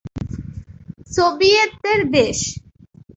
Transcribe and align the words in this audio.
সোভিয়েতদের 1.11 1.99
দেশ। 2.11 2.39